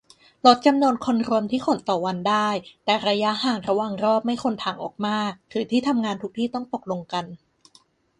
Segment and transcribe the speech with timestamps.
[0.45, 2.47] ลดจำนวนคนรวมที่ขนต่อวันได้
[2.85, 7.25] แต่ระยะห่างระหว่างรอบไม่ควรถ่างออกมาก หรือที่ทำงานทุกที่ต้องตกลงกัน